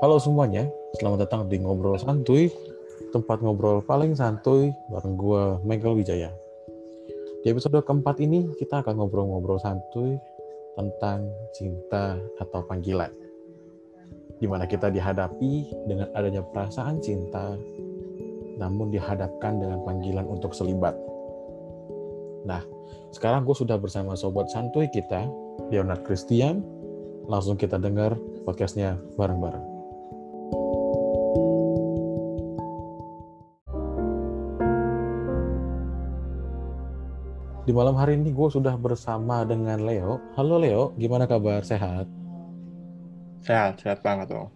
Halo 0.00 0.16
semuanya, 0.16 0.64
selamat 0.96 1.28
datang 1.28 1.44
di 1.44 1.60
Ngobrol 1.60 2.00
Santuy, 2.00 2.48
tempat 3.12 3.44
ngobrol 3.44 3.84
paling 3.84 4.16
santuy 4.16 4.72
bareng 4.88 5.12
gue 5.12 5.60
Michael 5.60 6.00
Wijaya. 6.00 6.32
Di 7.44 7.52
episode 7.52 7.84
keempat 7.84 8.16
ini 8.24 8.48
kita 8.56 8.80
akan 8.80 8.96
ngobrol-ngobrol 8.96 9.60
santuy 9.60 10.16
tentang 10.72 11.28
cinta 11.52 12.16
atau 12.40 12.64
panggilan. 12.64 13.12
Di 14.40 14.48
mana 14.48 14.64
kita 14.64 14.88
dihadapi 14.88 15.68
dengan 15.84 16.08
adanya 16.16 16.48
perasaan 16.48 17.04
cinta, 17.04 17.60
namun 18.56 18.88
dihadapkan 18.88 19.60
dengan 19.60 19.84
panggilan 19.84 20.24
untuk 20.24 20.56
selibat. 20.56 20.96
Nah, 22.48 22.64
sekarang 23.12 23.44
gue 23.44 23.52
sudah 23.52 23.76
bersama 23.76 24.16
sobat 24.16 24.48
santuy 24.48 24.88
kita, 24.88 25.28
Leonard 25.68 26.08
Christian. 26.08 26.64
Langsung 27.28 27.60
kita 27.60 27.76
dengar 27.76 28.16
podcastnya 28.48 28.96
bareng-bareng. 29.20 29.69
Di 37.70 37.78
malam 37.78 37.94
hari 37.94 38.18
ini 38.18 38.34
gue 38.34 38.48
sudah 38.50 38.74
bersama 38.74 39.46
dengan 39.46 39.86
Leo. 39.86 40.18
Halo 40.34 40.58
Leo, 40.58 40.90
gimana 40.98 41.22
kabar? 41.30 41.62
Sehat? 41.62 42.02
Sehat, 43.46 43.78
sehat 43.78 44.02
banget 44.02 44.34
dong. 44.34 44.50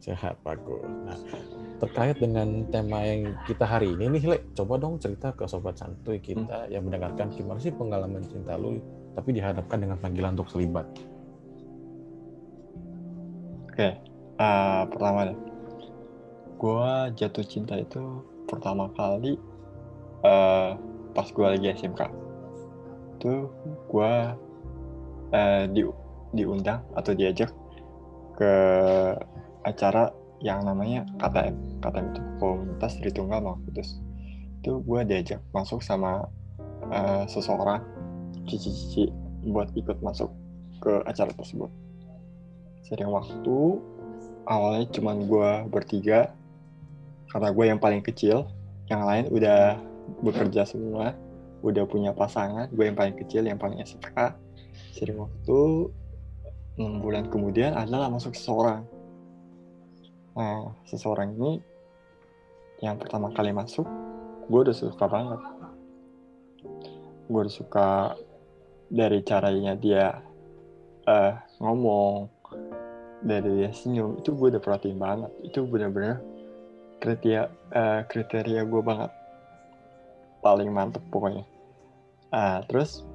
Sehat, 0.00 0.40
bagus. 0.40 0.80
Nah, 1.04 1.12
terkait 1.76 2.16
dengan 2.16 2.64
tema 2.72 3.04
yang 3.04 3.36
kita 3.44 3.68
hari 3.68 3.92
ini 3.92 4.16
nih, 4.16 4.22
Le, 4.24 4.38
coba 4.56 4.80
dong 4.80 4.96
cerita 4.96 5.36
ke 5.36 5.44
sobat 5.44 5.76
santuy 5.76 6.16
kita 6.16 6.64
yang 6.72 6.88
mendengarkan 6.88 7.28
gimana 7.36 7.60
sih 7.60 7.68
pengalaman 7.68 8.24
cinta 8.24 8.56
lu, 8.56 8.80
tapi 9.12 9.36
dihadapkan 9.36 9.84
dengan 9.84 10.00
panggilan 10.00 10.32
untuk 10.32 10.48
selibat. 10.48 10.88
Oke, 13.68 13.92
uh, 14.40 14.88
pertama 14.88 15.28
deh. 15.28 15.38
Gua 16.56 17.12
jatuh 17.12 17.44
cinta 17.44 17.76
itu 17.76 18.24
pertama 18.48 18.88
kali 18.96 19.36
uh, 20.24 20.80
pas 21.12 21.28
gua 21.28 21.52
lagi 21.52 21.68
SMK. 21.68 22.23
Itu 23.24 23.48
gua 23.88 24.36
uh, 25.32 25.64
di 25.72 25.80
diundang 26.36 26.84
atau 26.92 27.16
diajak 27.16 27.48
ke 28.36 28.52
acara 29.64 30.12
yang 30.44 30.60
namanya 30.60 31.08
KTM. 31.16 31.80
KTM 31.80 32.06
itu 32.12 32.20
Komunitas 32.36 32.92
Tritunggal 33.00 33.40
Putus. 33.64 33.96
Itu 34.60 34.84
gue 34.84 35.00
diajak 35.08 35.40
masuk 35.56 35.80
sama 35.80 36.28
uh, 36.92 37.24
seseorang 37.24 37.80
cici-cici 38.44 39.08
buat 39.48 39.72
ikut 39.72 40.04
masuk 40.04 40.28
ke 40.84 41.00
acara 41.08 41.32
tersebut. 41.32 41.72
Sering 42.84 43.08
waktu 43.08 43.80
awalnya 44.44 44.84
cuma 44.92 45.16
gue 45.16 45.50
bertiga 45.72 46.36
karena 47.32 47.48
gue 47.48 47.64
yang 47.64 47.80
paling 47.80 48.04
kecil, 48.04 48.44
yang 48.92 49.08
lain 49.08 49.32
udah 49.32 49.80
bekerja 50.20 50.68
semua, 50.68 51.16
udah 51.64 51.88
punya 51.88 52.12
pasangan, 52.12 52.68
gue 52.68 52.84
yang 52.84 52.98
paling 52.98 53.16
kecil, 53.16 53.48
yang 53.48 53.56
paling 53.56 53.80
SMK. 53.80 54.36
Sering 54.92 55.16
waktu 55.16 55.88
enam 56.76 57.00
bulan 57.00 57.32
kemudian 57.32 57.72
adalah 57.72 58.12
masuk 58.12 58.36
seseorang 58.36 58.84
Nah, 60.34 60.74
seseorang 60.90 61.38
ini 61.38 61.62
yang 62.82 62.98
pertama 62.98 63.30
kali 63.30 63.54
masuk, 63.54 63.86
gue 64.50 64.60
udah 64.66 64.74
suka 64.74 65.06
banget. 65.06 65.40
Gue 67.30 67.40
udah 67.46 67.54
suka 67.54 67.88
dari 68.90 69.22
caranya 69.22 69.78
dia 69.78 70.18
uh, 71.06 71.32
ngomong, 71.62 72.26
dari 73.22 73.62
dia 73.62 73.70
senyum, 73.70 74.18
itu 74.18 74.34
gue 74.34 74.58
udah 74.58 74.62
perhatiin 74.62 74.98
banget. 74.98 75.30
Itu 75.46 75.70
bener-bener 75.70 76.18
kriteria 76.98 77.46
uh, 77.70 78.02
kriteria 78.10 78.66
gue 78.66 78.82
banget. 78.82 79.14
Paling 80.42 80.66
mantep 80.74 81.00
pokoknya. 81.14 81.46
Uh, 82.34 82.58
terus 82.66 83.06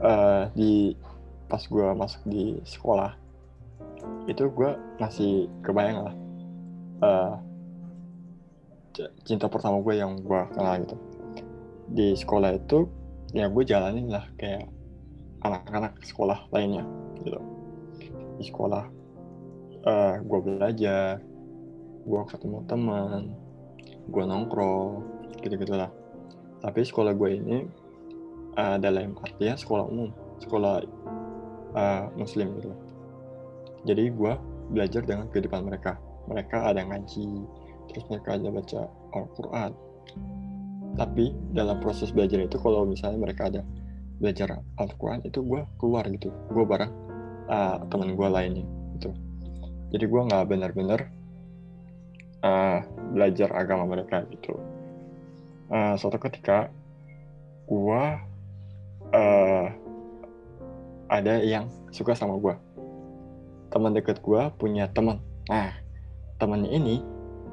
uh, 0.00 0.48
di 0.56 0.96
pas 1.44 1.60
gue 1.60 1.88
masuk 1.92 2.24
di 2.24 2.56
sekolah, 2.64 3.12
itu 4.24 4.48
gue 4.48 4.70
masih 4.96 5.52
kebayang 5.60 6.08
lah 6.08 6.14
uh, 7.04 7.34
cinta 9.28 9.44
pertama 9.52 9.84
gue 9.84 9.92
yang 9.92 10.16
gue 10.24 10.40
kenal 10.56 10.74
gitu. 10.88 10.96
Di 11.92 12.16
sekolah 12.16 12.56
itu 12.56 12.88
ya 13.36 13.52
gue 13.52 13.62
jalanin 13.68 14.08
lah 14.08 14.24
kayak 14.40 14.72
anak-anak 15.44 16.00
sekolah 16.00 16.48
lainnya 16.56 16.88
gitu. 17.20 17.36
Di 18.40 18.44
sekolah 18.48 18.84
uh, 19.84 20.14
gue 20.24 20.38
belajar 20.40 21.20
gue 22.06 22.22
ketemu 22.32 22.58
teman 22.64 23.36
gue 24.06 24.22
nongkrong 24.24 25.04
gitu 25.44 25.54
gitulah 25.58 25.90
tapi 26.66 26.82
sekolah 26.82 27.14
gue 27.14 27.30
ini 27.30 27.62
uh, 28.58 28.74
dalam 28.82 29.14
artinya 29.22 29.54
sekolah 29.54 29.86
umum. 29.86 30.10
Sekolah 30.42 30.82
uh, 31.78 32.10
muslim 32.18 32.58
gitu. 32.58 32.74
Jadi 33.86 34.10
gue 34.10 34.32
belajar 34.74 35.06
dengan 35.06 35.30
kehidupan 35.30 35.62
mereka. 35.62 35.94
Mereka 36.26 36.74
ada 36.74 36.82
ngaji 36.82 37.46
terus 37.86 38.02
mereka 38.10 38.34
ada 38.34 38.50
baca 38.50 38.80
Al-Quran. 39.14 39.70
Tapi 40.98 41.24
dalam 41.54 41.78
proses 41.78 42.10
belajar 42.10 42.42
itu 42.42 42.58
kalau 42.58 42.82
misalnya 42.82 43.22
mereka 43.22 43.46
ada 43.46 43.62
belajar 44.18 44.58
Al-Quran 44.82 45.22
itu 45.22 45.46
gue 45.46 45.62
keluar 45.78 46.02
gitu. 46.10 46.34
Gue 46.50 46.66
bareng 46.66 46.90
uh, 47.46 47.78
teman 47.86 48.18
gue 48.18 48.26
lainnya 48.26 48.66
gitu. 48.98 49.14
Jadi 49.94 50.02
gue 50.02 50.22
nggak 50.34 50.44
benar-benar 50.50 51.00
uh, 52.42 52.82
belajar 53.14 53.54
agama 53.54 53.86
mereka 53.86 54.26
gitu 54.34 54.58
uh, 55.70 55.94
suatu 55.98 56.18
ketika 56.18 56.70
gue 57.66 58.02
uh, 59.14 59.66
ada 61.06 61.34
yang 61.42 61.70
suka 61.94 62.14
sama 62.14 62.38
gue 62.38 62.54
teman 63.70 63.92
dekat 63.92 64.22
gue 64.22 64.42
punya 64.56 64.88
teman. 64.90 65.20
Nah, 65.50 65.74
temannya 66.38 66.70
ini 66.70 67.02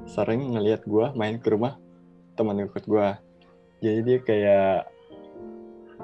sering 0.07 0.53
ngelihat 0.53 0.85
gue 0.85 1.11
main 1.17 1.39
ke 1.41 1.51
rumah 1.51 1.75
teman 2.37 2.57
dekat 2.57 2.85
gue. 2.85 3.07
Jadi 3.83 3.99
dia 4.05 4.17
kayak 4.23 4.75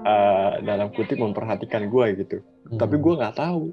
uh, 0.03 0.51
dalam 0.65 0.91
kutip 0.91 1.21
memperhatikan 1.21 1.87
gue 1.87 2.05
gitu. 2.19 2.37
Hmm. 2.67 2.79
Tapi 2.81 2.95
gue 2.99 3.13
nggak 3.15 3.37
tahu. 3.37 3.71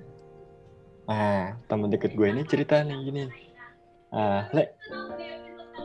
Nah, 1.06 1.58
teman 1.70 1.90
dekat 1.90 2.14
gue 2.14 2.26
ini 2.30 2.42
cerita 2.46 2.82
nih 2.82 2.98
gini. 3.02 3.22
Uh, 4.14 4.46
Le, 4.54 4.64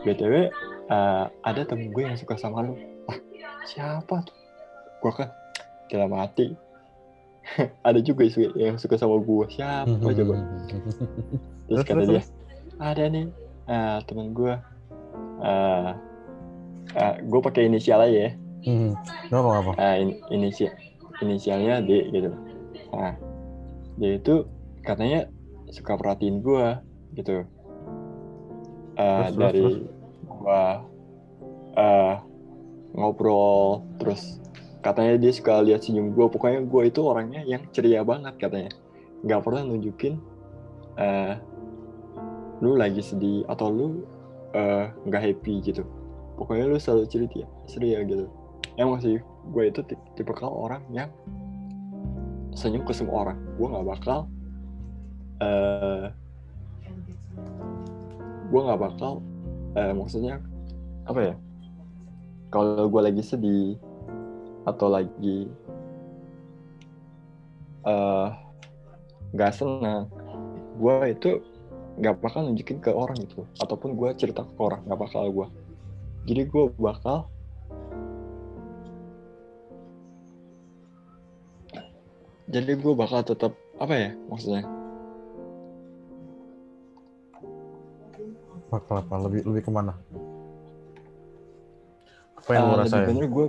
btw 0.06 0.54
uh, 0.92 1.26
ada 1.48 1.62
temen 1.64 1.90
gue 1.96 2.04
yang 2.04 2.20
suka 2.20 2.36
sama 2.36 2.68
lu. 2.68 2.76
Ah, 3.08 3.18
siapa 3.64 4.28
tuh? 4.28 4.36
Gue 5.00 5.12
kan 5.16 5.32
dalam 5.88 6.12
hati. 6.20 6.54
Ada 7.88 8.00
juga 8.06 8.28
yang 8.54 8.78
suka 8.78 9.02
sama 9.02 9.18
gue 9.18 9.46
siapa 9.50 9.90
hmm. 9.90 10.14
coba? 10.14 10.36
terus 11.66 11.84
kata 11.88 12.04
dia 12.04 12.24
ada 12.78 13.04
nih 13.08 13.26
uh, 13.66 13.98
teman 14.06 14.36
gue 14.36 14.54
uh, 15.42 15.92
uh, 16.94 17.14
gue 17.18 17.40
pakai 17.42 17.66
inisial 17.66 18.04
aja 18.04 18.30
ya. 18.30 18.32
Hmm. 18.62 18.94
apa 19.34 19.50
apa 19.58 19.72
uh, 19.74 19.96
in, 19.98 20.22
inisial 20.30 20.70
inisialnya 21.26 21.82
D 21.82 22.14
gitu. 22.14 22.30
Nah 22.94 23.18
dia 23.98 24.22
itu 24.22 24.46
katanya 24.86 25.26
suka 25.74 25.98
perhatiin 25.98 26.46
gue 26.46 26.66
gitu. 27.18 27.42
Uh, 29.02 29.34
terus, 29.34 29.38
dari 29.40 29.66
gue 30.42 30.64
uh, 31.78 32.16
ngobrol 32.98 33.86
terus 34.02 34.42
katanya 34.82 35.22
dia 35.22 35.32
suka 35.32 35.62
lihat 35.62 35.86
senyum 35.86 36.12
gue 36.18 36.26
pokoknya 36.26 36.66
gue 36.66 36.82
itu 36.90 37.00
orangnya 37.06 37.42
yang 37.46 37.64
ceria 37.70 38.02
banget 38.02 38.36
katanya. 38.42 38.74
Nggak 39.22 39.42
pernah 39.46 39.62
nunjukin 39.70 40.18
uh, 40.98 41.38
lu 42.62 42.78
lagi 42.78 43.02
sedih 43.02 43.46
atau 43.46 43.70
lu 43.70 43.88
uh, 44.58 44.90
nggak 45.06 45.22
happy 45.22 45.62
gitu. 45.62 45.86
Pokoknya 46.38 46.66
lu 46.66 46.82
selalu 46.82 47.06
ceria 47.06 47.46
ceria 47.70 48.02
gitu. 48.06 48.26
Emang 48.76 48.98
sih 49.00 49.22
gue 49.22 49.64
itu 49.66 49.82
tipe 50.18 50.34
kal 50.34 50.50
orang 50.50 50.82
yang 50.90 51.10
senyum 52.58 52.82
ke 52.84 52.94
semua 52.94 53.30
orang. 53.30 53.38
Gue 53.56 53.68
nggak 53.70 53.88
bakal 53.88 54.20
uh, 55.42 56.10
gue 58.52 58.60
nggak 58.60 58.82
bakal 58.82 59.24
uh, 59.76 59.94
maksudnya 59.96 60.42
apa 61.06 61.34
ya? 61.34 61.36
Kalau 62.52 62.90
gue 62.92 63.02
lagi 63.02 63.24
sedih 63.24 63.80
atau 64.68 64.88
lagi 64.92 65.50
nggak 69.34 69.52
uh, 69.52 69.58
senang 69.58 70.06
gue 70.78 70.96
itu 71.10 71.30
nggak 71.98 72.22
bakal 72.22 72.46
nunjukin 72.46 72.78
ke 72.78 72.94
orang 72.94 73.18
itu 73.18 73.42
ataupun 73.58 73.98
gue 73.98 74.10
cerita 74.16 74.46
ke 74.46 74.60
orang 74.62 74.86
nggak 74.86 75.02
bakal 75.02 75.26
gue 75.34 75.48
jadi 76.30 76.46
gue 76.46 76.64
bakal 76.78 77.26
jadi 82.52 82.74
gue 82.78 82.94
bakal 82.94 83.26
tetap 83.26 83.54
apa 83.82 83.94
ya 83.98 84.12
maksudnya 84.30 84.64
bakal 88.72 89.04
apa 89.04 89.16
lebih 89.28 89.44
lebih 89.44 89.68
ke 89.68 89.72
mana? 89.72 89.94
Apa 92.40 92.50
yang 92.56 92.64
Uh, 92.64 92.70
lu 92.72 92.76
lebih 92.80 92.92
rasain? 92.96 93.28
gue 93.28 93.48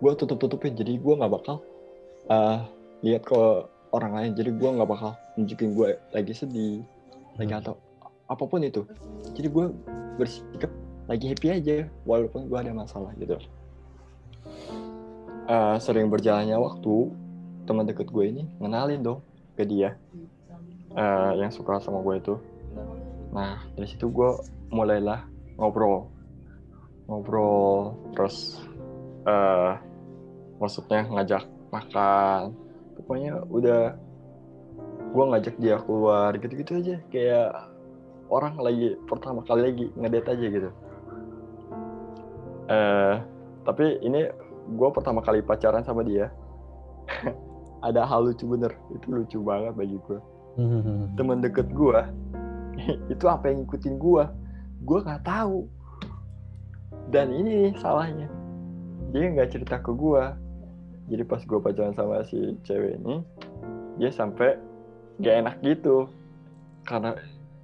gue 0.00 0.12
tutup 0.16 0.38
tutupin 0.40 0.72
jadi 0.72 0.96
gue 0.96 1.14
nggak 1.20 1.28
bakal 1.28 1.60
uh, 2.32 2.64
lihat 3.04 3.22
ke 3.28 3.36
orang 3.92 4.12
lain. 4.16 4.30
Jadi 4.32 4.50
gue 4.56 4.68
nggak 4.72 4.88
bakal 4.88 5.12
nunjukin 5.36 5.76
gue 5.76 5.88
lagi 6.16 6.32
sedih 6.32 6.80
lagi 7.36 7.52
Hmm. 7.52 7.60
atau 7.60 7.74
apa 8.26 8.44
pun 8.48 8.64
itu. 8.64 8.88
Jadi 9.36 9.48
gue 9.52 9.64
bersikap 10.16 10.72
lagi 11.04 11.26
happy 11.28 11.48
aja 11.52 11.76
walaupun 12.08 12.48
gue 12.48 12.58
ada 12.58 12.72
masalah 12.72 13.12
gitu. 13.20 13.36
Uh, 15.50 15.76
sering 15.82 16.06
berjalannya 16.06 16.54
waktu 16.54 17.10
teman 17.66 17.82
deket 17.86 18.06
gue 18.08 18.24
ini 18.24 18.42
ngenalin 18.62 19.02
dong 19.02 19.20
ke 19.58 19.66
dia 19.66 19.98
uh, 20.94 21.34
yang 21.34 21.50
suka 21.50 21.82
sama 21.82 22.02
gue 22.06 22.22
itu 22.22 22.34
nah 23.30 23.62
dari 23.78 23.86
situ 23.86 24.10
gue 24.10 24.30
mulailah 24.74 25.26
ngobrol. 25.58 26.10
Ngobrol 27.06 27.94
terus 28.14 28.62
eh 29.26 29.74
maksudnya 30.58 31.06
ngajak 31.10 31.44
makan. 31.70 32.54
Pokoknya 33.00 33.42
udah 33.48 33.96
gue 35.10 35.24
ngajak 35.34 35.54
dia 35.58 35.76
keluar 35.82 36.34
gitu-gitu 36.38 36.72
aja. 36.78 36.96
Kayak 37.10 37.50
orang 38.30 38.58
lagi 38.58 38.94
pertama 39.10 39.42
kali 39.42 39.60
lagi 39.66 39.86
ngedate 39.98 40.28
aja 40.30 40.46
gitu. 40.50 40.70
Eh 42.70 43.14
tapi 43.66 43.98
ini 44.02 44.26
gue 44.70 44.88
pertama 44.94 45.22
kali 45.22 45.42
pacaran 45.42 45.82
sama 45.82 46.06
dia. 46.06 46.30
Ada 47.86 48.04
hal 48.04 48.28
lucu 48.28 48.44
bener 48.44 48.76
itu 48.92 49.06
lucu 49.08 49.38
banget 49.40 49.72
bagi 49.72 49.96
gue 50.04 50.20
Hmm. 50.58 51.14
teman 51.14 51.38
deket 51.38 51.70
gue 51.70 52.00
itu 53.12 53.24
apa 53.26 53.50
yang 53.50 53.64
ngikutin 53.64 53.96
gue 54.00 54.24
gue 54.80 54.98
nggak 55.04 55.24
tahu. 55.24 55.68
Dan 57.10 57.34
ini 57.34 57.70
nih 57.70 57.74
salahnya. 57.78 58.28
Dia 59.10 59.30
nggak 59.34 59.50
cerita 59.50 59.76
ke 59.82 59.90
gue 59.92 60.24
jadi 61.10 61.26
pas 61.26 61.42
gue 61.42 61.58
pacaran 61.58 61.90
sama 61.98 62.22
si 62.22 62.54
cewek 62.62 63.02
ini 63.02 63.18
dia 63.98 64.14
sampai 64.14 64.54
gak 65.18 65.36
enak 65.42 65.56
gitu. 65.60 66.06
Karena 66.86 67.18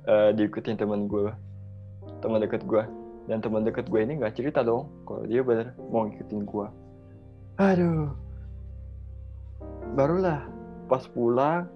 eh, 0.07 0.31
diikutin 0.35 0.77
teman 0.77 1.07
gue 1.07 1.31
teman 2.21 2.43
deket 2.43 2.63
gue 2.65 2.83
dan 3.27 3.43
teman 3.43 3.67
deket 3.67 3.91
gue 3.91 4.01
ini 4.03 4.19
nggak 4.23 4.39
cerita 4.39 4.63
dong 4.63 4.87
kalau 5.03 5.27
dia 5.27 5.43
bener 5.43 5.75
mau 5.91 6.07
ngikutin 6.07 6.43
gue 6.47 6.67
aduh. 7.57 8.13
Barulah 9.97 10.45
pas 10.87 11.03
pulang 11.11 11.67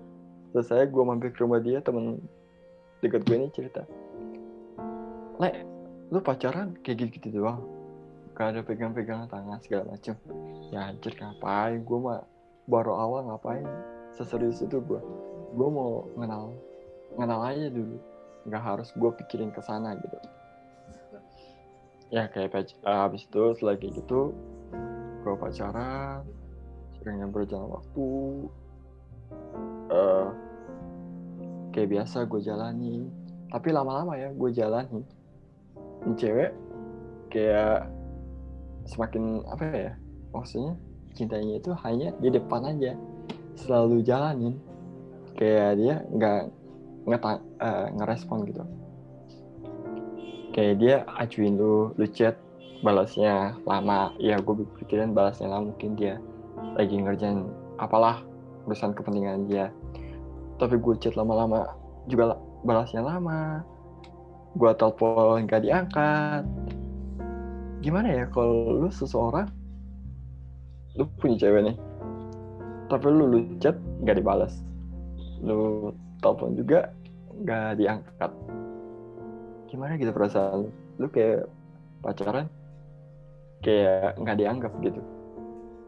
selesai 0.53 0.91
gue 0.91 1.03
mampir 1.03 1.31
ke 1.35 1.43
rumah 1.43 1.63
dia 1.63 1.83
temen 1.83 2.21
deket 3.01 3.25
gue 3.25 3.37
ini 3.37 3.49
cerita. 3.53 3.83
Le 5.41 5.51
lu 6.13 6.21
pacaran 6.21 6.77
kayak 6.85 7.09
gitu 7.09 7.11
gitu 7.21 7.29
doang. 7.41 7.65
Gak 8.37 8.57
ada 8.57 8.61
pegang-pegangan 8.65 9.29
tangan 9.29 9.61
segala 9.61 9.97
macem. 9.97 10.17
Ya 10.73 10.93
anjir 10.93 11.13
ngapain? 11.17 11.85
Gue 11.85 11.99
mah 12.01 12.25
baru 12.69 12.93
awal 12.97 13.21
ngapain? 13.29 13.65
Seserius 14.17 14.61
itu 14.61 14.81
gue 14.85 15.01
gue 15.51 15.69
mau 15.69 16.07
kenal 16.15 16.53
kenal 17.17 17.41
aja 17.45 17.69
dulu. 17.73 17.97
Nggak 18.49 18.63
harus 18.65 18.89
gue 18.97 19.11
pikirin 19.25 19.53
ke 19.53 19.61
sana 19.65 19.97
gitu. 19.97 20.17
Ya 22.11 22.27
kayak 22.29 22.53
eh, 22.57 22.69
habis 22.85 23.25
itu 23.25 23.43
setelah 23.57 23.77
gitu 23.81 24.35
gue 25.25 25.35
pacaran. 25.37 26.25
Seringnya 27.01 27.29
berjalan 27.33 27.81
waktu. 27.81 28.09
Eh 29.89 30.50
kayak 31.71 31.89
biasa 31.91 32.27
gue 32.27 32.41
jalani. 32.43 33.07
Tapi 33.51 33.69
lama-lama 33.75 34.15
ya 34.15 34.31
gue 34.31 34.51
jalani. 34.55 35.03
Ini 36.07 36.15
cewek 36.17 36.51
kayak 37.31 37.87
semakin 38.89 39.45
apa 39.47 39.65
ya 39.71 39.93
maksudnya 40.35 40.75
cintanya 41.15 41.59
itu 41.59 41.71
hanya 41.87 42.09
di 42.19 42.29
depan 42.31 42.63
aja. 42.67 42.95
Selalu 43.59 44.03
jalanin. 44.07 44.55
Kayak 45.35 45.71
dia 45.79 45.95
nggak 46.11 46.41
ngeta 47.09 47.33
eh, 47.41 47.87
ngerespon 47.97 48.39
gitu. 48.47 48.63
Kayak 50.51 50.75
dia 50.83 50.97
acuin 51.17 51.55
lu 51.57 51.95
lu 51.95 52.07
chat 52.11 52.37
balasnya 52.83 53.55
lama. 53.67 54.15
Ya 54.19 54.39
gue 54.39 54.67
pikirin 54.83 55.15
balasnya 55.15 55.51
lama 55.51 55.71
mungkin 55.75 55.95
dia 55.95 56.19
lagi 56.77 56.99
ngerjain 56.99 57.47
apalah 57.81 58.21
urusan 58.69 58.93
kepentingan 58.93 59.49
dia 59.49 59.73
tapi 60.61 60.77
gue 60.77 60.95
chat 61.01 61.17
lama-lama 61.17 61.65
juga 62.05 62.37
la- 62.37 62.43
balasnya 62.63 63.01
lama. 63.01 63.65
Gue 64.55 64.71
telepon 64.77 65.49
gak 65.49 65.65
diangkat. 65.65 66.45
Gimana 67.81 68.13
ya 68.13 68.25
kalau 68.29 68.85
lu 68.85 68.93
seseorang 68.93 69.49
lu 70.99 71.07
punya 71.23 71.39
cewek 71.39 71.71
nih 71.71 71.77
tapi 72.91 73.07
lu 73.07 73.25
lu 73.31 73.39
chat 73.63 73.79
gak 74.03 74.19
dibalas 74.19 74.67
lu 75.41 75.95
telepon 76.21 76.59
juga 76.59 76.93
gak 77.47 77.81
diangkat. 77.81 78.31
Gimana 79.71 79.97
gitu 79.97 80.13
perasaan 80.13 80.67
lu? 80.67 80.71
Lu 81.01 81.07
kayak 81.09 81.49
pacaran 82.05 82.51
kayak 83.65 84.19
nggak 84.21 84.37
dianggap 84.37 84.73
gitu. 84.85 85.01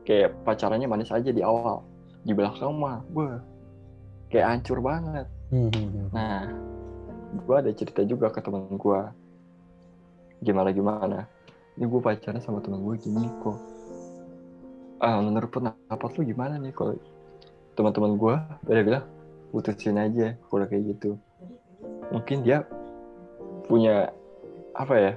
Kayak 0.08 0.32
pacarannya 0.48 0.88
manis 0.88 1.12
aja 1.12 1.28
di 1.28 1.44
awal 1.44 1.84
di 2.22 2.32
belakang 2.32 2.78
mah 2.78 3.02
gue 3.10 3.28
kayak 4.32 4.48
hancur 4.48 4.80
banget 4.80 5.28
Hmm. 5.52 5.68
Nah, 6.16 6.48
gue 7.44 7.56
ada 7.60 7.68
cerita 7.76 8.00
juga 8.08 8.32
ke 8.32 8.40
teman 8.40 8.72
gue. 8.72 9.00
Gimana 10.40 10.72
gimana? 10.72 11.28
Ini 11.76 11.84
gue 11.84 12.00
pacaran 12.00 12.40
sama 12.40 12.64
teman 12.64 12.80
gue 12.80 12.96
gini 12.96 13.28
kok. 13.44 13.60
Ah, 14.96 15.20
menurut 15.20 15.52
pendapat 15.52 16.10
lu 16.16 16.24
gimana 16.24 16.56
nih 16.56 16.72
kalau 16.72 16.96
teman-teman 17.76 18.16
gue 18.16 18.34
pada 18.64 18.80
bilang 18.80 19.04
putusin 19.52 20.00
aja 20.00 20.32
kalau 20.48 20.64
kayak 20.64 20.96
gitu. 20.96 21.20
Mungkin 22.08 22.48
dia 22.48 22.64
punya 23.68 24.08
apa 24.72 24.94
ya? 24.96 25.12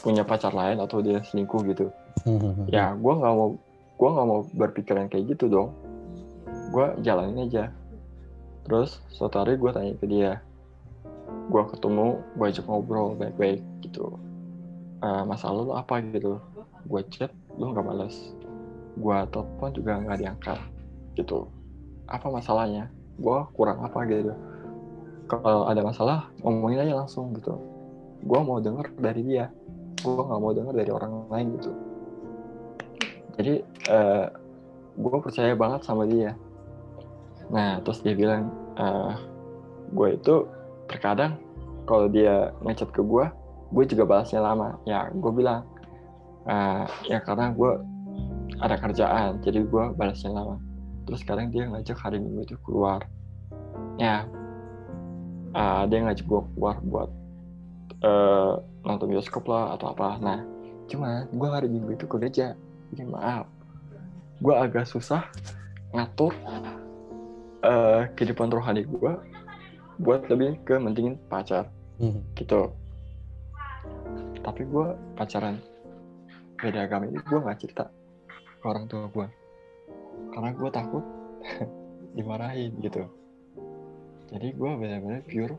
Punya 0.00 0.24
pacar 0.24 0.56
lain 0.56 0.80
atau 0.80 1.04
dia 1.04 1.20
selingkuh 1.28 1.60
gitu. 1.68 1.92
Hmm. 2.24 2.64
Ya, 2.72 2.96
gue 2.96 3.12
nggak 3.12 3.34
mau 3.36 3.60
gue 4.00 4.08
nggak 4.16 4.26
mau 4.32 4.40
berpikiran 4.56 5.12
kayak 5.12 5.36
gitu 5.36 5.52
dong. 5.52 5.76
Gue 6.68 6.86
jalanin 7.00 7.48
aja. 7.48 7.72
Terus 8.68 9.00
suatu 9.08 9.40
hari 9.40 9.56
gue 9.56 9.70
tanya 9.72 9.94
ke 9.96 10.04
dia. 10.04 10.32
Gue 11.48 11.64
ketemu 11.72 12.20
gue 12.36 12.46
ajak 12.48 12.64
ngobrol 12.68 13.16
baik-baik 13.16 13.64
gitu. 13.80 14.20
Eh 15.00 15.22
masalah 15.24 15.64
lu 15.64 15.72
apa? 15.72 15.96
gitu. 16.04 16.36
Gue 16.84 17.00
chat 17.08 17.32
lu 17.56 17.72
nggak 17.72 17.84
balas 17.84 18.14
gue 18.98 19.18
telepon 19.30 19.70
juga 19.70 19.92
nggak 20.02 20.18
diangkat 20.18 20.58
gitu. 21.14 21.46
Apa 22.10 22.28
masalahnya? 22.28 22.90
Gue 23.16 23.38
kurang 23.56 23.80
apa? 23.80 24.04
gitu. 24.04 24.34
Kalau 25.28 25.68
ada 25.68 25.80
masalah 25.80 26.28
ngomongin 26.44 26.84
aja 26.84 27.00
langsung 27.00 27.32
gitu. 27.32 27.56
Gue 28.26 28.40
mau 28.42 28.58
denger 28.60 28.92
dari 28.98 29.22
dia. 29.24 29.48
Gue 30.02 30.20
nggak 30.20 30.40
mau 30.40 30.52
denger 30.52 30.74
dari 30.74 30.90
orang 30.92 31.12
lain 31.32 31.46
gitu. 31.56 31.72
Jadi 33.38 33.54
eh 33.88 34.26
gue 34.98 35.18
percaya 35.22 35.54
banget 35.54 35.86
sama 35.86 36.04
dia 36.04 36.34
Nah, 37.48 37.80
terus 37.80 38.04
dia 38.04 38.12
bilang, 38.12 38.52
eh 38.76 39.12
gue 39.92 40.08
itu 40.20 40.44
terkadang 40.88 41.40
kalau 41.88 42.08
dia 42.08 42.52
ngechat 42.60 42.92
ke 42.92 43.00
gue, 43.00 43.24
gue 43.72 43.84
juga 43.88 44.04
balasnya 44.04 44.44
lama. 44.44 44.76
Ya, 44.84 45.08
gue 45.08 45.32
bilang, 45.32 45.64
eh 46.44 46.84
ya 47.08 47.18
karena 47.24 47.52
gue 47.56 47.72
ada 48.60 48.76
kerjaan, 48.76 49.40
jadi 49.40 49.64
gue 49.64 49.84
balasnya 49.96 50.32
lama. 50.32 50.60
Terus 51.08 51.24
sekarang 51.24 51.48
dia 51.48 51.64
ngajak 51.64 51.96
hari 51.96 52.20
minggu 52.20 52.44
itu 52.44 52.56
keluar. 52.68 53.00
Ya, 53.96 54.28
eh, 55.56 55.82
dia 55.88 55.98
ngajak 56.04 56.26
gue 56.28 56.42
keluar 56.54 56.76
buat 56.84 57.10
eh 57.98 58.54
nonton 58.86 59.10
bioskop 59.10 59.48
lah 59.50 59.74
atau 59.74 59.90
apa. 59.96 60.20
Nah, 60.22 60.38
cuma 60.86 61.26
gue 61.32 61.48
hari 61.48 61.68
minggu 61.72 61.96
itu 61.96 62.06
kerja. 62.06 62.54
Jadi 62.92 63.04
maaf, 63.04 63.44
gue 64.40 64.54
agak 64.54 64.88
susah 64.88 65.24
ngatur 65.92 66.32
eh 67.58 68.02
kehidupan 68.14 68.54
rohani 68.54 68.86
gue 68.86 69.12
buat 69.98 70.30
lebih 70.30 70.62
ke 70.62 70.78
mentingin 70.78 71.18
pacar 71.26 71.66
Hmm. 71.98 72.22
gitu. 72.38 72.70
Tapi 74.38 74.62
gue 74.62 74.86
pacaran. 75.18 75.58
Beda 76.62 76.86
agama 76.86 77.10
ini 77.10 77.18
gue 77.18 77.38
nggak 77.42 77.58
cerita 77.58 77.90
ke 78.58 78.64
orang 78.66 78.86
tua 78.86 79.10
gue 79.10 79.26
karena 80.34 80.50
gue 80.54 80.70
takut 80.70 81.04
dimarahin 82.18 82.74
gitu. 82.78 83.02
Jadi 84.30 84.54
gue 84.54 84.70
benar-benar 84.78 85.22
pure 85.26 85.54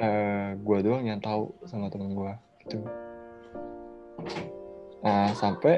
eh 0.00 0.56
gue 0.56 0.78
doang 0.80 1.04
yang 1.04 1.20
tahu 1.20 1.52
sama 1.68 1.92
temen 1.92 2.16
gue 2.16 2.32
gitu. 2.64 2.80
Nah 5.04 5.32
sampai 5.36 5.76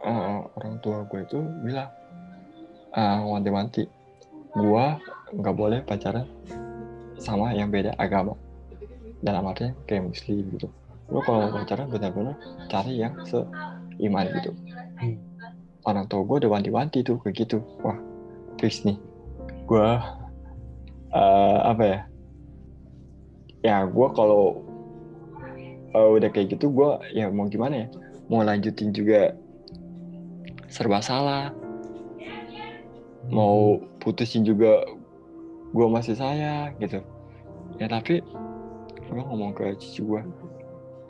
eh, 0.00 0.40
orang 0.56 0.80
tua 0.80 1.04
gue 1.04 1.20
itu 1.24 1.40
bilang 1.60 1.92
ah 2.96 3.20
wanti-wanti 3.20 3.84
gue 4.56 4.84
nggak 5.36 5.56
boleh 5.56 5.84
pacaran 5.84 6.24
sama 7.20 7.52
yang 7.52 7.68
beda 7.68 7.92
agama. 8.00 8.32
Dalam 9.20 9.44
artinya 9.44 9.76
kayak 9.84 10.08
muslim 10.08 10.48
gitu. 10.56 10.68
Lu 11.12 11.20
kalau 11.20 11.52
pacaran 11.52 11.92
benar-benar 11.92 12.40
cari 12.72 13.04
yang 13.04 13.12
seiman 13.28 14.32
gitu. 14.40 14.50
Orang 15.84 16.08
tua 16.08 16.24
gue 16.24 16.36
udah 16.44 16.50
wanti-wanti 16.56 17.04
tuh 17.04 17.20
kayak 17.20 17.36
gitu. 17.44 17.60
Wah 17.84 18.00
fix 18.56 18.80
nih. 18.88 18.96
Gue 19.68 19.88
eh, 21.12 21.58
apa 21.68 21.82
ya? 21.84 22.00
Ya 23.60 23.76
gue 23.84 24.08
kalau 24.16 24.64
eh, 25.92 26.08
udah 26.16 26.32
kayak 26.32 26.56
gitu 26.56 26.72
gue 26.72 26.90
ya 27.12 27.28
mau 27.28 27.44
gimana 27.44 27.84
ya? 27.84 27.88
Mau 28.32 28.40
lanjutin 28.40 28.88
juga 28.96 29.36
serba 30.72 31.04
salah 31.04 31.65
mau 33.30 33.82
putusin 33.98 34.46
juga 34.46 34.86
gue 35.74 35.86
masih 35.90 36.14
sayang 36.14 36.72
gitu. 36.78 37.02
Ya 37.76 37.90
tapi 37.90 38.22
gue 39.06 39.20
ngomong 39.22 39.54
ke 39.54 39.74
cici 39.78 40.02
gue 40.02 40.22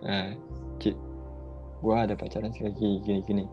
eh 0.05 0.37
Ci 0.81 0.93
gue 1.81 1.95
ada 1.95 2.17
pacaran 2.17 2.53
kayak 2.53 2.77
gini 2.77 3.01
gini 3.05 3.21
gini. 3.25 3.45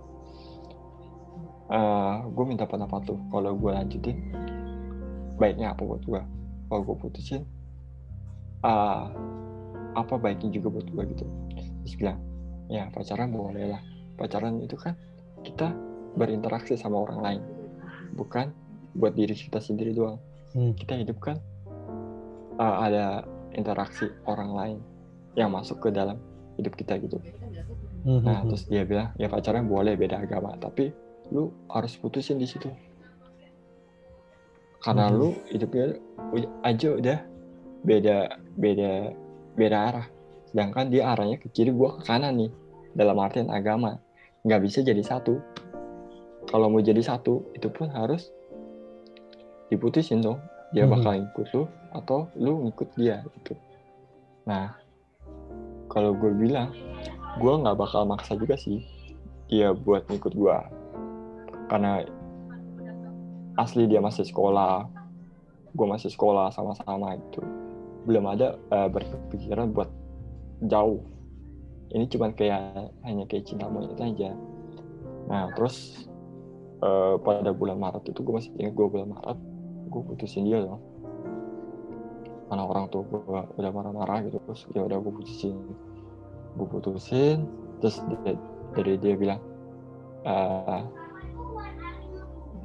Eh 1.71 2.15
gue 2.27 2.45
minta 2.47 2.63
pendapat 2.67 3.03
tuh 3.07 3.19
kalau 3.31 3.55
gue 3.55 3.71
lanjutin 3.71 4.17
baiknya 5.39 5.73
apa 5.73 5.81
buat 5.83 6.03
gue 6.05 6.21
kalau 6.69 6.81
gue 6.87 6.95
putusin 6.97 7.43
eh 8.63 9.03
apa 9.93 10.13
baiknya 10.17 10.49
juga 10.55 10.79
buat 10.79 10.87
gue 10.87 11.03
gitu. 11.13 11.25
Terus 11.83 11.95
bilang 11.99 12.19
ya 12.71 12.87
pacaran 12.89 13.29
boleh 13.29 13.75
lah. 13.75 13.81
Pacaran 14.13 14.61
itu 14.61 14.77
kan 14.79 14.95
kita 15.43 15.73
berinteraksi 16.15 16.77
sama 16.77 17.03
orang 17.03 17.19
lain 17.19 17.41
bukan 18.13 18.53
buat 18.93 19.17
diri 19.17 19.33
kita 19.33 19.57
sendiri 19.59 19.93
doang 19.93 20.17
Hmm. 20.53 20.77
kita 20.77 20.93
hidup 20.93 21.17
kan 21.17 21.41
uh, 22.61 22.85
ada 22.85 23.25
interaksi 23.57 24.05
orang 24.29 24.53
lain 24.53 24.77
yang 25.33 25.49
masuk 25.49 25.81
ke 25.81 25.89
dalam 25.89 26.21
hidup 26.61 26.77
kita 26.77 27.01
gitu. 27.01 27.17
Hmm, 28.05 28.21
Nah, 28.21 28.45
hmm, 28.45 28.53
terus 28.53 28.69
dia 28.69 28.85
bilang, 28.85 29.09
ya 29.17 29.25
pacaran 29.25 29.65
boleh 29.65 29.97
beda 29.97 30.21
agama, 30.21 30.53
tapi 30.61 30.93
lu 31.33 31.49
harus 31.73 31.97
putusin 31.97 32.37
di 32.37 32.45
situ. 32.45 32.69
Karena 34.83 35.09
Mhm. 35.09 35.15
lu 35.17 35.29
hidupnya 35.49 35.97
aja 36.61 36.89
udah 36.93 37.19
beda 37.81 38.17
beda 38.59 38.91
beda 39.55 39.77
arah. 39.89 40.07
Sedangkan 40.51 40.91
dia 40.91 41.09
arahnya 41.09 41.39
ke 41.41 41.47
kiri, 41.49 41.71
gua 41.73 41.97
ke 41.97 42.05
kanan 42.05 42.37
nih. 42.37 42.51
Dalam 42.93 43.17
artian 43.17 43.49
agama. 43.49 43.97
Nggak 44.45 44.61
bisa 44.61 44.85
jadi 44.85 45.01
satu. 45.01 45.39
Kalau 46.53 46.69
mau 46.69 46.85
jadi 46.85 47.01
satu, 47.01 47.49
itu 47.57 47.65
pun 47.73 47.89
harus 47.89 48.29
diputusin 49.73 50.21
dong. 50.21 50.37
Dia 50.69 50.85
Mhm. 50.85 50.93
bakal 50.93 51.11
ngikut 51.17 51.47
lu 51.57 51.63
atau 51.97 52.29
lu 52.37 52.69
ngikut 52.69 52.93
dia 52.93 53.25
gitu. 53.25 53.57
Nah, 54.45 54.77
kalau 55.89 56.13
gue 56.13 56.29
bilang, 56.29 56.69
gue 57.41 57.53
nggak 57.57 57.73
bakal 57.73 58.05
maksa 58.05 58.37
juga 58.37 58.53
sih 58.53 58.85
dia 59.49 59.73
buat 59.73 60.05
ngikut 60.05 60.33
gue. 60.37 60.57
Karena 61.73 62.05
asli 63.57 63.89
dia 63.89 63.97
masih 63.97 64.25
sekolah, 64.25 64.85
gue 65.73 65.87
masih 65.89 66.13
sekolah 66.13 66.53
sama-sama 66.53 67.17
gitu. 67.17 67.41
Belum 68.05 68.29
ada 68.29 68.61
eh, 68.69 68.89
berpikiran 68.93 69.73
buat 69.73 69.89
jauh. 70.69 71.01
Ini 71.93 72.05
cuman 72.09 72.33
kayak 72.37 72.93
hanya 73.05 73.25
kayak 73.25 73.45
cinta 73.49 73.65
monyet 73.69 73.97
aja. 73.97 74.37
Nah, 75.29 75.49
terus 75.53 76.09
eh, 76.83 77.15
pada 77.23 77.51
bulan 77.55 77.79
Maret 77.79 78.11
itu 78.11 78.19
gue 78.19 78.33
masih 78.35 78.51
ingat 78.59 78.73
gue 78.75 78.87
bulan 78.91 79.09
Maret, 79.15 79.37
gue 79.87 80.01
putusin 80.03 80.43
dia 80.43 80.59
dong. 80.59 80.81
Karena 82.51 82.63
orang 82.67 82.85
tua 82.91 83.07
gue 83.07 83.19
udah 83.57 83.71
marah-marah 83.71 84.19
gitu, 84.27 84.37
terus 84.43 84.67
ya 84.75 84.83
udah 84.83 84.99
gue 84.99 85.13
putusin. 85.15 85.55
Gue 86.59 86.67
putusin, 86.69 87.47
terus 87.79 88.03
dia, 88.05 88.35
dari 88.75 88.93
dia 88.99 89.15
bilang, 89.15 89.39
eh 90.27 90.83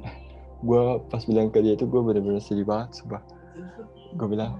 gue 0.67 0.83
pas 1.07 1.23
bilang 1.23 1.47
ke 1.49 1.63
dia 1.63 1.79
itu 1.79 1.87
gue 1.87 2.01
bener-bener 2.03 2.43
sedih 2.43 2.67
banget, 2.67 2.99
sumpah. 2.99 3.23
Gue 4.19 4.27
bilang, 4.27 4.59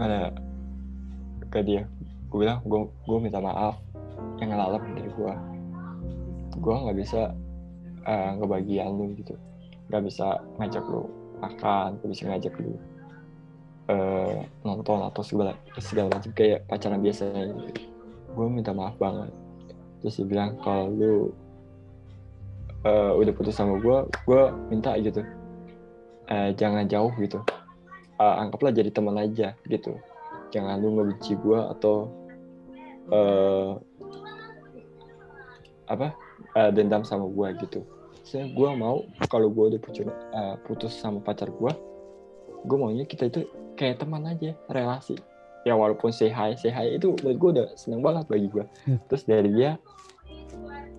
ya, 0.00 0.32
ke 1.50 1.60
dia, 1.66 1.82
gue 2.30 2.38
bilang 2.38 2.62
gue 2.62 2.80
gue 2.88 3.18
minta 3.18 3.42
maaf 3.42 3.76
yang 4.40 4.54
ngelalap 4.54 4.82
dari 4.96 5.10
gue. 5.12 5.34
Gue 6.60 6.74
nggak 6.74 6.98
bisa 6.98 7.34
eh, 8.06 8.30
ngebagian 8.38 8.96
lu 8.96 9.12
gitu, 9.18 9.34
nggak 9.88 10.02
bisa 10.06 10.40
ngajak 10.56 10.84
lu 10.86 11.08
makan, 11.40 11.98
nggak 12.00 12.10
bisa 12.12 12.22
ngajak 12.28 12.54
lu 12.60 12.72
eh, 13.90 14.38
nonton 14.62 15.00
atau 15.02 15.22
segala 15.24 15.52
segala 15.82 16.12
macam 16.14 16.30
kayak 16.32 16.64
pacaran 16.70 17.02
biasa 17.02 17.24
gitu. 17.70 17.82
Gue 18.30 18.46
minta 18.46 18.70
maaf 18.70 18.94
banget. 19.00 19.34
Terus 20.00 20.16
dia 20.22 20.26
bilang 20.28 20.50
kalau 20.62 20.86
lu 20.92 21.14
eh, 22.86 23.12
udah 23.18 23.32
putus 23.34 23.58
sama 23.58 23.76
gue, 23.82 23.98
gue 24.24 24.42
minta 24.72 24.96
gitu, 24.96 25.20
eh, 26.30 26.50
jangan 26.56 26.86
jauh 26.86 27.12
gitu. 27.18 27.42
Eh, 28.20 28.34
anggaplah 28.36 28.72
jadi 28.72 28.92
teman 28.92 29.16
aja 29.16 29.56
gitu. 29.68 29.96
Jangan 30.50 30.80
lu 30.80 30.96
ngebenci 30.96 31.36
gue 31.40 31.60
atau 31.76 32.08
eh, 33.10 33.70
apa 35.90 36.14
eh, 36.56 36.70
dendam 36.74 37.02
sama 37.06 37.26
gue 37.28 37.48
gitu. 37.66 37.80
Saya 38.24 38.46
gue 38.52 38.70
mau 38.76 39.02
kalau 39.32 39.48
gue 39.50 39.74
udah 39.74 39.80
putus, 39.80 40.04
eh, 40.06 40.54
putus 40.68 40.92
sama 40.94 41.18
pacar 41.18 41.48
gue, 41.50 41.72
gue 42.64 42.76
maunya 42.76 43.08
kita 43.08 43.32
itu 43.32 43.48
kayak 43.74 44.02
teman 44.02 44.28
aja 44.28 44.52
relasi. 44.68 45.16
Ya 45.68 45.76
walaupun 45.76 46.08
say 46.08 46.32
hi 46.32 46.56
say 46.56 46.72
hi 46.72 46.96
itu 46.96 47.12
menurut 47.20 47.36
gue 47.36 47.50
udah 47.60 47.66
seneng 47.76 48.00
banget 48.00 48.24
bagi 48.32 48.48
gue 48.48 48.64
Hmm. 48.88 48.96
terus 49.12 49.28
dari 49.28 49.52
dia 49.52 49.76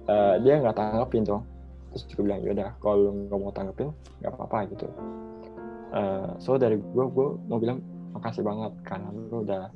eh, 0.06 0.36
dia 0.42 0.62
nggak 0.62 0.78
tanggapin 0.78 1.26
dong. 1.26 1.44
Terus 1.92 2.04
gue 2.14 2.24
bilang 2.24 2.42
yaudah 2.46 2.70
kalau 2.78 3.10
nggak 3.10 3.40
mau 3.42 3.54
tanggapin 3.54 3.90
nggak 4.22 4.32
apa-apa 4.38 4.58
gitu. 4.70 4.88
Eh, 5.92 6.30
so 6.38 6.56
dari 6.62 6.78
gue 6.78 7.06
gue 7.10 7.28
mau 7.50 7.58
bilang 7.58 7.82
makasih 8.14 8.44
banget 8.44 8.72
karena 8.86 9.08
lu 9.10 9.42
udah 9.44 9.72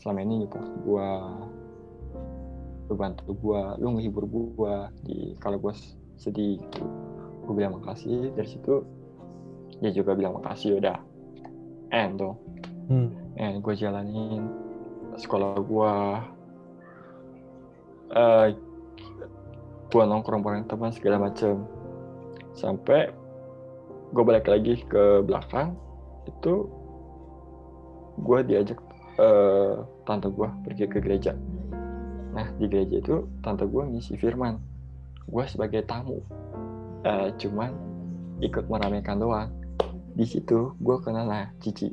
selama 0.00 0.20
ini 0.24 0.34
nyupport 0.44 0.66
gue 0.86 1.08
lu 2.90 2.98
bantu 2.98 3.30
gue 3.38 3.62
lu 3.78 3.94
ngehibur 3.94 4.26
gue 4.26 4.74
di 5.06 5.18
kalau 5.38 5.62
gue 5.62 5.70
sedih 6.18 6.58
gitu. 6.58 6.82
Gue 7.46 7.54
bilang 7.54 7.78
makasih 7.78 8.34
dari 8.34 8.50
situ 8.50 8.82
dia 9.78 9.94
juga 9.94 10.18
bilang 10.18 10.42
makasih 10.42 10.82
udah 10.82 10.98
end 11.94 12.18
dong. 12.18 12.36
Hmm. 12.90 13.14
and 13.38 13.62
gue 13.62 13.70
jalanin 13.78 14.50
sekolah 15.14 15.62
gue 15.62 15.94
eh 18.18 18.46
gue 19.86 20.02
nongkrong 20.02 20.42
bareng 20.42 20.66
teman 20.66 20.90
segala 20.90 21.30
macem. 21.30 21.62
Sampai 22.58 23.14
gue 24.10 24.22
balik 24.26 24.50
lagi 24.50 24.82
ke 24.90 25.22
belakang 25.22 25.78
itu 26.26 26.66
gue 28.18 28.38
diajak 28.42 28.82
eh, 29.22 29.78
tante 30.02 30.26
gue 30.34 30.48
pergi 30.66 30.84
ke 30.90 30.98
gereja 30.98 31.38
nah 32.30 32.46
di 32.56 32.70
gereja 32.70 33.02
itu 33.02 33.16
tante 33.42 33.66
gue 33.66 33.82
ngisi 33.90 34.14
firman. 34.14 34.58
Gue 35.26 35.44
sebagai 35.46 35.82
tamu. 35.86 36.22
Eh, 37.02 37.28
cuman 37.38 37.70
ikut 38.42 38.66
meramaikan 38.70 39.18
doang. 39.18 39.50
Di 40.14 40.26
situ 40.26 40.74
gue 40.78 40.96
kenal 41.02 41.26
nah 41.26 41.46
Cici. 41.62 41.90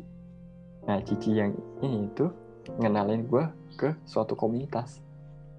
Nah 0.85 1.01
Cici 1.01 1.37
yang 1.37 1.53
ini 1.81 2.09
tuh 2.13 2.33
ngenalin 2.77 3.25
gue 3.25 3.45
ke 3.77 3.89
suatu 4.05 4.33
komunitas. 4.37 5.01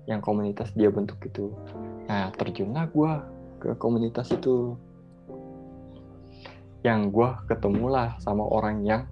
Yang 0.07 0.21
komunitas 0.25 0.73
dia 0.75 0.91
bentuk 0.91 1.19
itu. 1.27 1.55
Nah 2.07 2.31
terjunlah 2.35 2.87
gue 2.91 3.13
ke 3.63 3.71
komunitas 3.79 4.31
itu. 4.31 4.79
Yang 6.87 7.01
gue 7.11 7.29
ketemulah 7.51 8.19
sama 8.23 8.47
orang 8.47 8.87
yang 8.87 9.03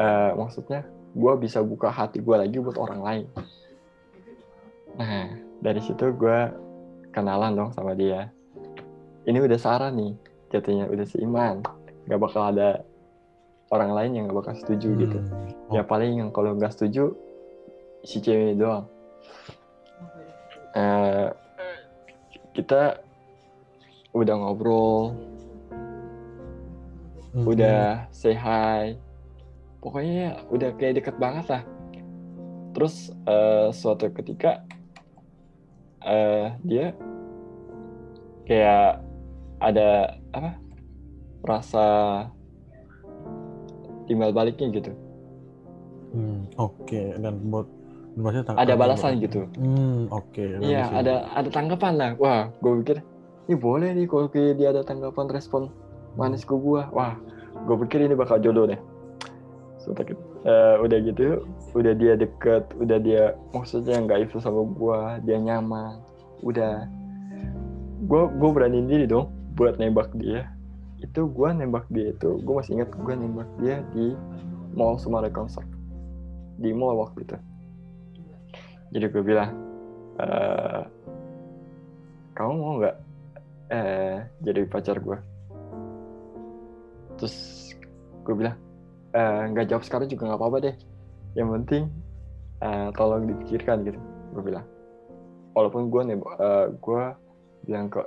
eh, 0.00 0.32
maksudnya 0.34 0.86
gue 1.10 1.32
bisa 1.42 1.58
buka 1.60 1.90
hati 1.90 2.22
gue 2.22 2.36
lagi 2.38 2.62
buat 2.62 2.78
orang 2.78 3.00
lain 3.02 3.26
nah. 5.00 5.28
Dari 5.60 5.80
situ 5.80 6.12
gue 6.16 6.38
kenalan 7.12 7.56
dong 7.56 7.70
sama 7.72 7.92
dia. 7.92 8.28
Ini 9.24 9.40
udah 9.40 9.58
Sarah 9.60 9.92
nih 9.92 10.16
jatuhnya 10.50 10.90
udah 10.90 11.06
seiman 11.06 11.62
gak 12.10 12.20
bakal 12.20 12.50
ada 12.50 12.82
orang 13.70 13.94
lain 13.94 14.10
yang 14.18 14.24
gak 14.30 14.38
bakal 14.42 14.54
setuju 14.58 14.88
gitu. 14.98 15.18
Hmm. 15.22 15.70
ya 15.70 15.82
paling 15.86 16.18
yang 16.18 16.30
kalau 16.34 16.58
nggak 16.58 16.74
setuju 16.74 17.14
si 18.02 18.18
cewek 18.18 18.58
doang. 18.58 18.88
Eh, 20.74 21.28
kita 22.56 22.98
udah 24.10 24.34
ngobrol. 24.34 25.14
Hmm. 27.30 27.46
udah 27.46 28.10
say 28.10 28.34
hi. 28.34 28.98
Pokoknya 29.78 30.42
udah 30.50 30.74
kayak 30.74 30.98
deket 30.98 31.16
banget 31.22 31.46
lah. 31.46 31.62
Terus 32.74 33.14
eh, 33.28 33.70
suatu 33.70 34.10
ketika 34.10 34.66
eh, 36.04 36.46
dia 36.64 36.96
kayak 38.48 39.04
ada 39.60 40.18
apa 40.32 40.56
rasa 41.44 41.86
timbal 44.08 44.32
baliknya 44.32 44.68
gitu. 44.74 44.92
Hmm, 46.10 46.50
oke. 46.58 47.02
Dan 47.20 47.50
buat 47.52 47.68
maksudnya 48.18 48.58
ada 48.58 48.74
balasan 48.74 49.16
buat- 49.16 49.24
gitu. 49.24 49.40
Hmm, 49.54 50.10
oke. 50.10 50.44
Nah, 50.58 50.66
iya 50.66 50.84
ada 50.90 51.14
ada 51.36 51.48
tanggapan 51.48 51.92
lah. 51.94 52.10
Wah 52.18 52.50
gue 52.58 52.72
pikir 52.82 52.96
ini 53.50 53.54
boleh 53.58 53.90
nih 53.98 54.06
kalau 54.06 54.30
dia 54.30 54.70
ada 54.70 54.86
tanggapan 54.86 55.26
respon 55.30 55.74
manis 56.14 56.46
ke 56.46 56.54
gue 56.54 56.82
wah 56.90 57.14
gue 57.66 57.76
pikir 57.86 58.06
ini 58.06 58.14
bakal 58.14 58.38
jodoh 58.38 58.66
deh 58.66 58.80
Eh, 60.40 60.76
udah 60.80 60.98
gitu 61.04 61.44
udah 61.76 61.92
dia 61.94 62.16
deket 62.16 62.64
udah 62.80 62.98
dia 62.98 63.36
maksudnya 63.52 64.00
nggak 64.00 64.30
itu 64.30 64.36
sama 64.40 64.64
gue 64.64 65.00
dia 65.28 65.38
nyaman. 65.38 66.00
Udah. 66.40 66.88
Gue 68.08 68.22
gue 68.32 68.50
beraniin 68.50 68.88
diri 68.88 69.04
dong 69.04 69.28
buat 69.58 69.76
nembak 69.76 70.14
dia. 70.16 70.48
Itu 71.00 71.28
gue 71.28 71.48
nembak 71.52 71.88
dia 71.92 72.12
itu 72.12 72.40
gue 72.40 72.54
masih 72.54 72.80
ingat 72.80 72.90
gue 72.96 73.14
nembak 73.14 73.48
dia 73.60 73.84
di 73.92 74.16
mall 74.72 74.96
Sumare 74.96 75.28
Concert. 75.28 75.66
Di 76.60 76.72
mall 76.72 76.96
waktu 76.96 77.24
itu. 77.24 77.36
Jadi 78.96 79.04
gue 79.10 79.22
bilang 79.22 79.50
eh 80.20 80.84
kamu 82.34 82.52
mau 82.56 82.74
nggak? 82.80 82.96
Eh 83.70 84.18
jadi 84.42 84.66
pacar 84.66 84.98
gue 84.98 85.18
terus 87.20 87.36
gue 88.24 88.32
bilang 88.32 88.56
"Eh, 89.10 89.40
nggak 89.50 89.66
jawab 89.70 89.82
sekarang 89.86 90.08
juga 90.08 90.30
nggak 90.30 90.40
apa-apa 90.40 90.58
deh. 90.70 90.76
Yang 91.34 91.48
penting 91.58 91.82
eh, 92.62 92.88
tolong 92.94 93.26
dipikirkan 93.26 93.82
gitu 93.86 93.98
gue 94.36 94.42
bilang. 94.42 94.66
Walaupun 95.56 95.90
gue 95.90 96.02
nih 96.06 96.16
gue 96.78 97.02
bilang 97.66 97.86
ke 97.92 98.00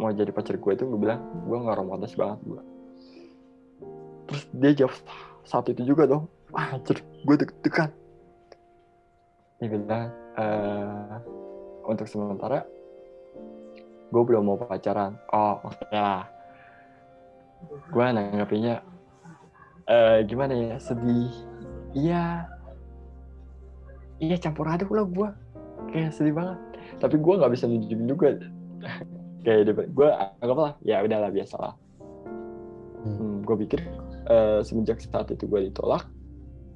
mau 0.00 0.12
jadi 0.16 0.32
pacar 0.32 0.56
gue 0.56 0.72
itu 0.72 0.84
gue 0.88 1.00
bilang 1.00 1.20
gue 1.44 1.56
nggak 1.60 1.76
romantis 1.76 2.16
banget 2.16 2.40
gue 2.48 2.62
terus 4.24 4.42
dia 4.56 4.72
jawab 4.72 4.96
saat 5.44 5.68
itu 5.68 5.82
juga 5.92 6.08
dong 6.08 6.24
anjir 6.56 7.04
gue 7.26 7.36
deg-degan. 7.36 7.90
Dia 9.60 9.68
bilang 9.68 10.08
eh 10.40 11.14
untuk 11.84 12.08
sementara 12.08 12.64
gue 14.08 14.22
belum 14.24 14.42
mau 14.46 14.56
pacaran. 14.56 15.20
Oh 15.34 15.60
oke 15.68 15.84
lah 15.92 16.24
gue 17.92 18.04
nanggapinnya 18.08 18.80
eh 19.90 20.18
gimana 20.30 20.54
ya 20.54 20.76
sedih. 20.78 21.34
Iya. 21.98 22.46
Iya 24.22 24.36
campur 24.38 24.70
aduk 24.70 24.94
lah 24.94 25.04
gue 25.08 25.28
kayak 25.90 26.14
sedih 26.14 26.34
banget. 26.36 26.58
Tapi 27.02 27.16
gue 27.18 27.34
nggak 27.34 27.52
bisa 27.52 27.66
nunjukin 27.66 28.06
juga 28.06 28.28
kayak 29.44 29.90
gue 29.90 30.08
anggaplah 30.44 30.78
ya 30.86 31.02
udahlah 31.02 31.34
biasalah. 31.34 31.74
Hmm, 33.00 33.42
gue 33.42 33.56
pikir 33.66 33.80
eh, 34.28 34.60
semenjak 34.62 35.02
saat 35.02 35.32
itu 35.32 35.48
gue 35.48 35.72
ditolak 35.72 36.06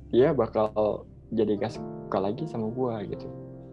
dia 0.08 0.30
bakal 0.30 1.04
jadi 1.34 1.58
gak 1.58 1.74
suka 1.74 2.18
lagi 2.22 2.46
sama 2.46 2.70
gue 2.70 3.14
gitu. 3.14 3.26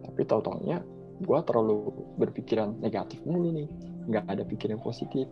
Tapi 0.06 0.20
tau 0.26 0.42
taunya 0.42 0.82
gue 1.22 1.38
terlalu 1.46 1.90
berpikiran 2.18 2.78
negatif 2.82 3.22
mulu 3.26 3.54
nih. 3.54 3.70
Nggak 4.10 4.24
ada 4.26 4.42
pikiran 4.42 4.78
positif 4.82 5.30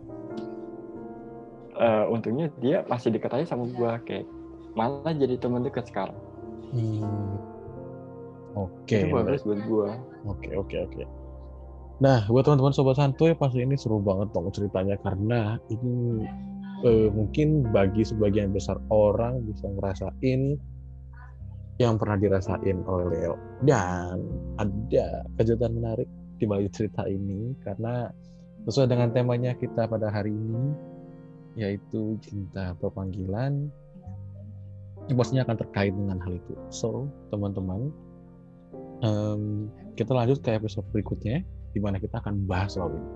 Eh, 1.81 2.05
untungnya 2.13 2.53
dia 2.61 2.85
masih 2.85 3.09
dekat 3.09 3.41
aja 3.41 3.57
sama 3.57 3.65
gue 3.65 3.91
kayak 4.05 4.29
malah 4.77 5.17
jadi 5.17 5.33
teman 5.41 5.65
dekat 5.65 5.89
sekarang 5.89 6.13
Hmm. 6.71 7.35
Oke. 8.55 9.01
itu 9.01 9.11
bagus 9.11 9.43
buat 9.43 9.59
gue 9.59 9.89
Oke, 10.23 10.55
oke, 10.55 10.75
oke. 10.87 11.03
Nah, 11.99 12.23
buat 12.29 12.45
teman-teman 12.47 12.71
sobat 12.71 12.95
santuy 13.01 13.33
pasti 13.35 13.65
ini 13.65 13.75
seru 13.75 13.97
banget 13.97 14.29
dong 14.31 14.53
ceritanya 14.53 14.95
karena 15.01 15.57
ini 15.73 16.23
eh, 16.85 17.09
mungkin 17.09 17.65
bagi 17.73 18.05
sebagian 18.05 18.53
besar 18.53 18.77
orang 18.93 19.41
bisa 19.49 19.65
ngerasain 19.67 20.61
yang 21.81 21.97
pernah 21.97 22.21
dirasain 22.21 22.77
oleh 22.85 23.05
Leo. 23.09 23.35
Dan 23.65 24.21
ada 24.61 25.25
kejutan 25.41 25.81
menarik 25.81 26.07
di 26.37 26.45
balik 26.45 26.71
cerita 26.77 27.09
ini 27.09 27.57
karena 27.65 28.07
sesuai 28.69 28.87
dengan 28.93 29.09
temanya 29.09 29.57
kita 29.57 29.89
pada 29.89 30.13
hari 30.13 30.29
ini 30.29 30.90
yaitu 31.59 32.15
cinta 32.23 32.75
berpanggilan 32.79 33.67
yang 35.35 35.43
akan 35.49 35.59
terkait 35.59 35.91
dengan 35.91 36.17
hal 36.23 36.39
itu. 36.39 36.53
So, 36.71 37.11
teman-teman, 37.33 37.91
em, 39.03 39.67
kita 39.99 40.13
lanjut 40.15 40.39
ke 40.39 40.55
episode 40.55 40.87
berikutnya 40.93 41.43
di 41.75 41.79
mana 41.83 41.97
kita 41.99 42.21
akan 42.21 42.47
bahas 42.47 42.77
soal 42.77 42.93
ini. 42.93 43.11